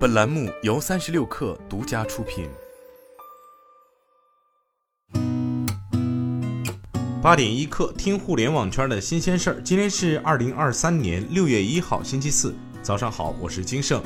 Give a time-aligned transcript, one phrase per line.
[0.00, 2.48] 本栏目由三十六氪独家出品。
[7.20, 9.60] 八点一刻，听互联网圈的新鲜事儿。
[9.62, 14.02] 今天是二零二三年六月一号，星期四，早上好，我是金盛。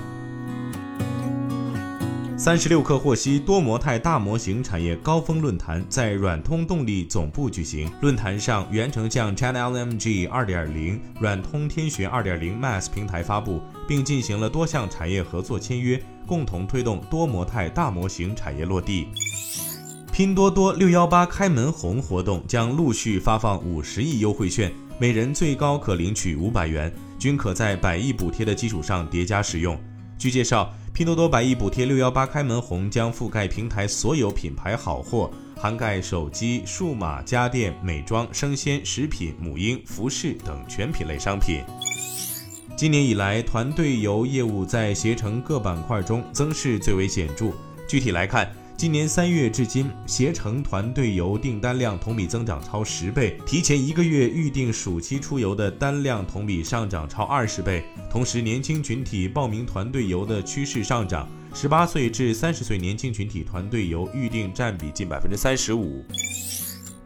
[2.44, 7.90] 三十六氪获悉，多模态大模型产业高峰论坛在软通动力总部举行。
[8.02, 19.06] 论坛上，元成将 ChatLMG 2.0、软通天学2.0 Max 平台发布，并进行了多项产业合作签约，共同推动多模态大模型产业落地。
[20.12, 29.80] 拼多多六幺八开门红活动将陆续发放五十亿优惠券，每人最高可领取五百元，均可在百亿补贴的基础上叠加使用。
[30.24, 30.72] 据介绍。
[30.94, 41.62] 拼多多百亿补贴六幺八开门红将覆盖平台所有品牌好货，涵盖手机、数码、家电、美妆、生鲜、食品、母婴、服饰等全品类商品。
[42.76, 47.50] 今年以来，团队游业务在携程各板块中增势最为显著。
[47.88, 57.84] 具体来看，今年三月至今，携程团队游订单量同比增长超十倍，提前一个月预定暑期出游的单量同比上涨超二十倍。
[58.10, 66.04] 同时，年轻群体报名团队游的趋势上涨，十八岁至三十岁年轻群体团队游预订占比近百分之三十五。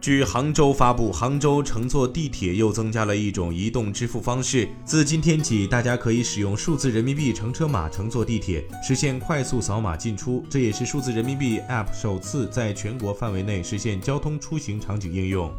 [0.00, 4.68] 据杭州发布，杭州乘坐地铁又增加了一种移动支付方式。
[4.84, 10.44] 自今天起，大家可以使用数字人民币乘车码乘坐地铁，实现快速扫码进出。
[10.48, 15.52] 这也是数字人民币 App 首次在全国范围内实现交通出行场景应用。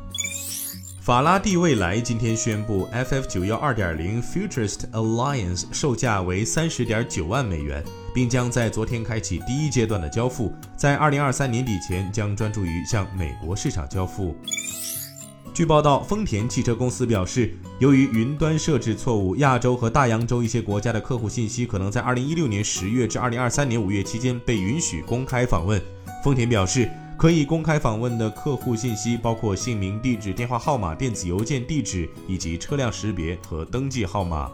[1.10, 7.84] 法拉第未来今天宣布，FF 九幺二点零 Futurist Alliance 售价为三十点九万美元。
[8.14, 14.36] 并将在昨天开启第一阶段的交付，在二零二三年底前将专注于向美国市场交付。
[15.52, 25.82] 据报道，丰田汽车公司表示，由于云端设置错误，亚洲和大洋洲一些国家的客户信息可能在二零一六年十月至二零二三年五月期间被允许公开访问。
[26.24, 26.88] 丰田表示，
[27.20, 34.50] 可以公开访问的客户信息包括姓名、地址、电话号码、电子邮件地址以及车辆识别和登记号码。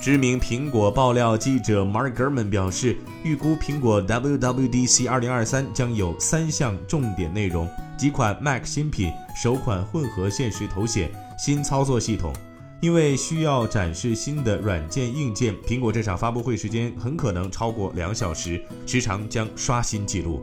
[0.00, 11.08] 知名苹果爆料记者 Mark Gurman 表示，预估苹果 WWDC 2023将有三项重点内容：几款 Mac 新品、首款混合现实头显、
[11.38, 12.32] 新操作系统。
[12.80, 20.42] 因为需要展示新的软件硬件，苹果这场发布会时间很可能超过两小时，时长将刷新纪录。